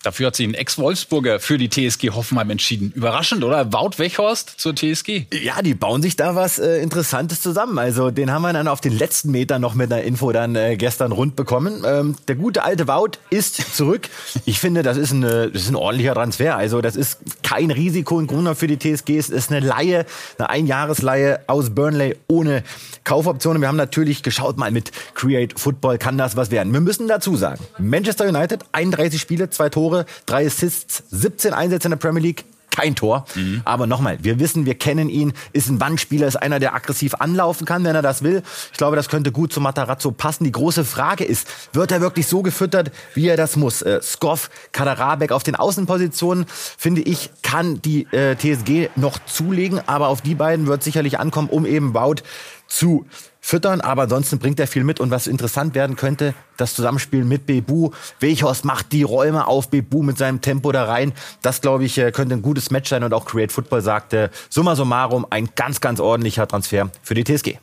Dafür 0.04 0.28
hat 0.28 0.36
sich 0.36 0.48
ein 0.48 0.54
Ex-Wolfsburger 0.54 1.40
für 1.40 1.58
die 1.58 1.70
TSG 1.70 2.12
Hoffenheim 2.12 2.50
entschieden. 2.50 2.94
Überraschend, 2.96 3.44
oder? 3.44 3.74
Wout 3.74 3.98
Wechhorst 3.98 4.54
zur 4.58 4.74
TSG. 4.74 5.26
Ja, 5.44 5.62
die 5.62 5.74
bauen 5.74 6.02
sich 6.02 6.16
da 6.16 6.36
was 6.36 6.58
äh, 6.58 6.82
Interessantes 6.82 7.42
zusammen. 7.42 7.78
Also 7.78 8.10
den 8.10 8.32
haben 8.32 8.44
wir 8.44 8.54
dann 8.54 8.70
auf 8.70 8.80
den 8.80 8.98
letzten 8.98 9.32
Metern 9.32 9.62
noch 9.62 9.76
mit 9.76 9.92
einer 9.92 10.04
Info 10.04 10.32
dann 10.32 10.56
äh, 10.56 10.78
gestern 10.78 11.12
rund 11.12 11.36
bekommen. 11.36 11.84
Ähm, 11.86 12.16
der 12.30 12.36
gute 12.36 12.64
alte 12.64 12.88
Wout 12.88 13.12
ist 13.30 13.76
zurück. 13.76 14.10
Ich 14.46 14.60
finde, 14.60 14.84
das 14.84 14.96
ist, 14.96 15.12
eine, 15.12 15.50
das 15.52 15.64
ist 15.64 15.70
ein 15.70 15.76
ordentlicher 15.76 16.14
Transfer. 16.14 16.56
Also 16.56 16.80
das 16.82 16.96
ist 16.96 17.20
kein 17.44 17.70
Risiko 17.70 18.20
in 18.20 18.28
Grunde 18.28 18.56
für 18.56 18.68
die 18.68 18.78
TSG. 18.78 19.18
Es 19.18 19.30
ist 19.30 19.52
eine 19.52 19.60
Laie, 19.66 20.06
eine 20.38 20.50
Einjahresleihe 20.50 21.42
aus 21.48 21.72
Burnley 21.72 22.16
ohne 22.28 22.64
Kaufoptionen. 23.04 23.62
Wir 23.62 23.68
haben 23.68 23.76
natürlich 23.76 24.24
geschaut 24.24 24.58
mal 24.58 24.72
mit 24.72 24.92
Create 25.16 25.60
Football, 25.60 25.98
kann 25.98 26.18
das 26.18 26.36
was 26.36 26.52
werden. 26.52 26.72
Wir 26.72 26.82
müssen 26.82 27.08
dazu 27.08 27.36
sagen, 27.36 27.66
Manchester 27.80 28.28
United, 28.28 28.64
31 28.72 29.20
Spiele, 29.20 29.50
zwei 29.50 29.70
Tore, 29.70 29.89
Tore, 29.90 30.06
drei 30.26 30.46
Assists, 30.46 31.04
17 31.10 31.54
Einsätze 31.54 31.88
in 31.88 31.92
der 31.92 31.98
Premier 31.98 32.22
League 32.22 32.46
kein 32.70 32.96
Tor. 32.96 33.26
Mhm. 33.34 33.62
Aber 33.66 33.88
nochmal, 33.88 34.20
wir 34.22 34.40
wissen, 34.40 34.68
wir 34.68 34.76
kennen 34.76 35.10
ihn, 35.10 35.34
ist 35.54 35.68
ein 35.70 35.82
Wandspieler, 35.82 36.28
ist 36.28 36.36
einer, 36.36 36.60
der 36.60 36.76
aggressiv 36.76 37.16
anlaufen 37.16 37.66
kann, 37.66 37.84
wenn 37.84 37.96
er 37.96 38.04
das 38.04 38.22
will. 38.22 38.44
Ich 38.72 38.78
glaube, 38.78 38.96
das 38.96 39.10
könnte 39.10 39.32
gut 39.32 39.52
zu 39.52 39.60
Matarazzo 39.60 40.12
passen. 40.12 40.44
Die 40.44 40.52
große 40.52 40.86
Frage 40.86 41.24
ist, 41.24 41.48
wird 41.74 41.92
er 41.92 42.02
wirklich 42.02 42.28
so 42.28 42.44
gefüttert, 42.44 42.92
wie 43.16 43.28
er 43.28 43.38
das 43.38 43.56
muss? 43.56 43.82
Äh, 43.82 44.02
Skoff, 44.04 44.52
Kaderabek 44.72 45.32
auf 45.32 45.42
den 45.42 45.56
Außenpositionen, 45.56 46.46
finde 46.78 47.02
ich, 47.02 47.32
kann 47.42 47.82
die 47.82 48.04
äh, 48.12 48.36
TSG 48.36 48.90
noch 48.96 49.18
zulegen. 49.26 49.82
Aber 49.88 50.10
auf 50.10 50.22
die 50.22 50.36
beiden 50.36 50.68
wird 50.68 50.84
sicherlich 50.84 51.20
ankommen, 51.20 51.50
um 51.50 51.66
eben 51.66 51.92
Baut 51.92 52.22
zu 52.68 53.08
füttern, 53.50 53.82
aber 53.82 54.04
ansonsten 54.04 54.40
bringt 54.40 54.60
er 54.60 54.68
viel 54.68 54.84
mit. 54.84 55.00
Und 55.00 55.12
was 55.12 55.28
interessant 55.28 55.76
werden 55.76 55.96
könnte, 55.96 56.34
das 56.58 56.76
Zusammenspiel 56.76 57.26
mit 57.26 57.46
Bebu. 57.46 57.92
Weghorst 58.20 58.64
macht 58.64 58.92
die 58.92 59.04
Räume 59.04 59.48
auf 59.48 59.70
Bebu 59.70 60.04
mit 60.04 60.18
seinem 60.18 60.42
Tempo 60.42 60.72
da 60.72 60.86
rein. 60.86 61.14
Das, 61.42 61.62
glaube 61.62 61.86
ich, 61.86 61.98
äh, 61.98 62.12
könnte 62.12 62.36
ein 62.36 62.42
gutes 62.42 62.70
Match 62.70 62.90
sein. 62.90 63.04
Und 63.04 63.14
auch 63.14 63.26
Create 63.26 63.52
Football 63.52 63.82
sagte, 63.82 64.30
summa 64.50 64.76
summarum, 64.76 65.26
ein 65.30 65.50
ganz, 65.56 65.82
ganz 65.82 66.00
ordentlicher 66.00 66.48
Transfer 66.48 66.90
für 67.02 67.16
die 67.16 67.24
TSG. 67.24 67.58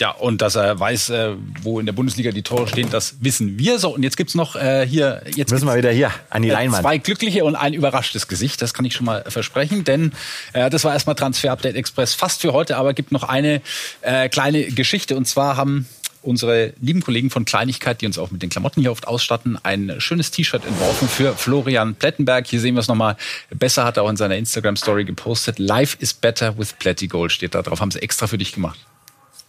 Ja, 0.00 0.10
und 0.10 0.40
dass 0.42 0.56
er 0.56 0.80
weiß, 0.80 1.10
äh, 1.10 1.34
wo 1.62 1.78
in 1.78 1.86
der 1.86 1.92
Bundesliga 1.92 2.30
die 2.30 2.42
Tore 2.42 2.66
stehen, 2.66 2.88
das 2.90 3.16
wissen 3.20 3.58
wir 3.58 3.78
so. 3.78 3.94
Und 3.94 4.02
jetzt 4.02 4.16
gibt's 4.16 4.34
noch 4.34 4.56
äh, 4.56 4.86
hier. 4.86 5.22
Jetzt 5.34 5.52
müssen 5.52 5.66
wir 5.66 5.76
wieder 5.76 5.92
hier 5.92 6.10
an 6.30 6.42
die 6.42 6.48
äh, 6.48 6.52
Leinwand. 6.52 6.82
Zwei 6.82 6.98
glückliche 6.98 7.44
und 7.44 7.56
ein 7.56 7.74
überraschtes 7.74 8.26
Gesicht, 8.26 8.62
das 8.62 8.72
kann 8.74 8.84
ich 8.84 8.94
schon 8.94 9.06
mal 9.06 9.22
versprechen. 9.28 9.84
Denn 9.84 10.12
äh, 10.54 10.70
das 10.70 10.84
war 10.84 10.92
erstmal 10.92 11.14
Transfer 11.14 11.52
Update 11.52 11.76
Express 11.76 12.14
fast 12.14 12.40
für 12.40 12.52
heute, 12.52 12.78
aber 12.78 12.94
gibt 12.94 13.12
noch 13.12 13.24
eine 13.24 13.60
äh, 14.00 14.28
kleine 14.28 14.64
Geschichte. 14.64 15.14
Und 15.14 15.26
zwar 15.26 15.56
haben 15.56 15.86
unsere 16.22 16.72
lieben 16.80 17.02
Kollegen 17.02 17.30
von 17.30 17.44
Kleinigkeit, 17.44 18.00
die 18.00 18.06
uns 18.06 18.16
auch 18.16 18.30
mit 18.30 18.42
den 18.42 18.50
Klamotten 18.50 18.80
hier 18.80 18.92
oft 18.92 19.06
ausstatten, 19.06 19.58
ein 19.62 19.96
schönes 19.98 20.30
T-Shirt 20.30 20.64
entworfen 20.64 21.08
für 21.08 21.34
Florian 21.34 21.96
Plettenberg. 21.96 22.46
Hier 22.46 22.60
sehen 22.60 22.74
wir 22.74 22.80
es 22.80 22.88
nochmal 22.88 23.16
besser, 23.50 23.84
hat 23.84 23.98
er 23.98 24.04
auch 24.04 24.10
in 24.10 24.16
seiner 24.16 24.36
Instagram-Story 24.36 25.04
gepostet. 25.04 25.58
Life 25.58 25.96
is 26.00 26.14
better 26.14 26.56
with 26.56 26.72
Pletty 26.78 27.08
Gold 27.08 27.32
steht 27.32 27.54
da 27.54 27.62
drauf. 27.62 27.80
Haben 27.80 27.90
sie 27.90 28.00
extra 28.00 28.26
für 28.26 28.38
dich 28.38 28.52
gemacht. 28.52 28.78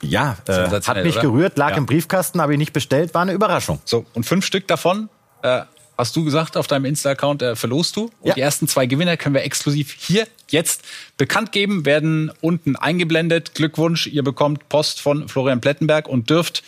Ja, 0.03 0.37
äh, 0.47 0.69
hat 0.69 1.03
mich 1.03 1.15
oder? 1.15 1.21
gerührt, 1.21 1.57
lag 1.57 1.71
ja. 1.71 1.77
im 1.77 1.85
Briefkasten, 1.85 2.41
habe 2.41 2.53
ich 2.53 2.57
nicht 2.57 2.73
bestellt, 2.73 3.13
war 3.13 3.21
eine 3.21 3.33
Überraschung. 3.33 3.79
So, 3.85 4.05
und 4.13 4.25
fünf 4.25 4.45
Stück 4.45 4.67
davon 4.67 5.09
äh, 5.41 5.61
hast 5.97 6.15
du 6.15 6.23
gesagt 6.23 6.57
auf 6.57 6.67
deinem 6.67 6.85
Insta-Account, 6.85 7.41
äh, 7.41 7.55
verlost 7.55 7.95
du. 7.95 8.03
Und 8.21 8.29
ja. 8.29 8.33
die 8.33 8.41
ersten 8.41 8.67
zwei 8.67 8.85
Gewinner 8.85 9.17
können 9.17 9.35
wir 9.35 9.43
exklusiv 9.43 9.95
hier 9.97 10.27
jetzt 10.49 10.83
bekannt 11.17 11.51
geben, 11.51 11.85
werden 11.85 12.31
unten 12.41 12.75
eingeblendet. 12.75 13.53
Glückwunsch, 13.55 14.07
ihr 14.07 14.23
bekommt 14.23 14.69
Post 14.69 15.01
von 15.01 15.27
Florian 15.27 15.61
Plettenberg 15.61 16.07
und 16.07 16.29
dürft 16.29 16.63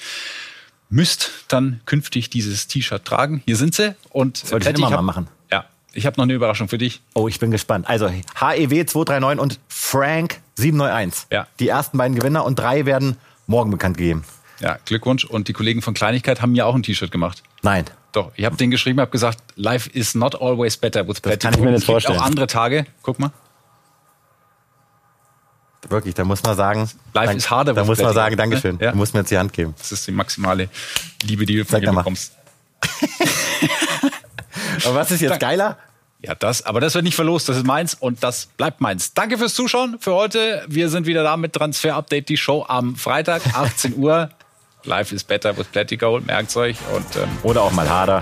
müsst 0.89 1.31
dann 1.47 1.81
künftig 1.85 2.29
dieses 2.29 2.67
T-Shirt 2.67 3.03
tragen. 3.03 3.41
Hier 3.45 3.57
sind 3.57 3.75
sie. 3.75 3.95
Und 4.09 4.37
Sollte 4.37 4.69
ich 4.69 4.77
immer 4.77 4.89
mal 4.89 5.01
machen. 5.01 5.27
Ich 5.95 6.05
habe 6.05 6.17
noch 6.17 6.23
eine 6.23 6.33
Überraschung 6.33 6.67
für 6.67 6.77
dich. 6.77 7.01
Oh, 7.13 7.29
ich 7.29 7.39
bin 7.39 7.51
gespannt. 7.51 7.87
Also 7.87 8.09
HEW 8.09 8.85
239 8.85 9.39
und 9.41 9.59
Frank 9.69 10.41
791. 10.55 11.27
Ja. 11.31 11.47
Die 11.59 11.69
ersten 11.69 11.97
beiden 11.97 12.15
Gewinner 12.15 12.43
und 12.43 12.59
drei 12.59 12.85
werden 12.85 13.17
morgen 13.47 13.71
bekannt 13.71 13.97
gegeben. 13.97 14.25
Ja, 14.59 14.77
Glückwunsch. 14.83 15.23
Und 15.23 15.47
die 15.47 15.53
Kollegen 15.53 15.81
von 15.81 15.93
Kleinigkeit 15.93 16.41
haben 16.41 16.51
mir 16.51 16.65
auch 16.65 16.75
ein 16.75 16.83
T-Shirt 16.83 17.11
gemacht. 17.11 17.43
Nein. 17.61 17.85
Doch, 18.11 18.33
ich 18.35 18.43
habe 18.43 18.57
den 18.57 18.71
geschrieben, 18.71 18.99
habe 18.99 19.11
gesagt, 19.11 19.39
life 19.55 19.89
is 19.89 20.15
not 20.15 20.41
always 20.41 20.75
better 20.75 21.07
with 21.07 21.21
Das 21.21 21.39
kann 21.39 21.53
ich 21.53 21.59
mir 21.61 21.71
nicht 21.71 21.85
vorstellen. 21.85 22.19
auch 22.19 22.25
andere 22.25 22.47
Tage. 22.47 22.85
Guck 23.01 23.17
mal. 23.19 23.31
Wirklich, 25.87 26.13
da 26.13 26.25
muss 26.25 26.43
man 26.43 26.57
sagen, 26.57 26.89
life 27.13 27.33
is 27.33 27.49
harder. 27.49 27.73
Da 27.73 27.85
muss 27.85 28.01
man 28.01 28.13
sagen, 28.13 28.35
Dankeschön. 28.35 28.79
Ja. 28.81 28.91
Du 28.91 28.97
musst 28.97 29.13
mir 29.13 29.21
jetzt 29.21 29.31
die 29.31 29.37
Hand 29.37 29.53
geben. 29.53 29.75
Das 29.77 29.93
ist 29.93 30.05
die 30.07 30.11
maximale 30.11 30.67
Liebe, 31.23 31.45
die 31.45 31.57
du 31.57 31.63
von 31.65 31.79
Sag 31.79 31.89
mir 31.89 31.97
bekommst. 31.97 32.33
Aber 34.85 34.95
was 34.95 35.11
ist 35.11 35.21
jetzt 35.21 35.39
geiler? 35.39 35.77
Ja, 36.21 36.33
das, 36.33 36.65
aber 36.65 36.79
das 36.79 36.95
wird 36.95 37.03
nicht 37.03 37.15
verlost, 37.15 37.47
das 37.49 37.57
ist 37.57 37.67
meins 37.67 37.93
und 37.93 38.23
das 38.23 38.47
bleibt 38.47 38.81
meins. 38.81 39.13
Danke 39.13 39.37
fürs 39.37 39.53
Zuschauen 39.53 39.97
für 39.99 40.13
heute. 40.13 40.65
Wir 40.67 40.89
sind 40.89 41.05
wieder 41.05 41.23
da 41.23 41.37
mit 41.37 41.53
Transfer 41.53 41.95
Update, 41.95 42.29
die 42.29 42.37
Show 42.37 42.65
am 42.67 42.95
Freitag, 42.95 43.41
18 43.53 43.95
Uhr. 43.97 44.29
Life 44.85 45.13
is 45.13 45.23
better 45.23 45.55
with 45.57 45.67
Plenty 45.67 45.97
Gold, 45.97 46.25
merkt's 46.25 46.55
euch. 46.57 46.77
Und, 46.95 47.15
ähm, 47.15 47.29
Oder 47.43 47.61
auch 47.61 47.71
mal 47.71 47.87
harder. 47.89 48.21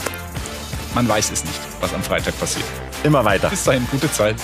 Man 0.96 1.08
weiß 1.08 1.32
es 1.32 1.44
nicht, 1.44 1.60
was 1.82 1.94
am 1.94 2.04
Freitag 2.04 2.38
passiert. 2.40 2.66
Immer 3.04 3.24
weiter. 3.26 3.50
Bis 3.50 3.64
dahin, 3.64 3.88
gute 3.92 4.12
Zeit. 4.12 4.36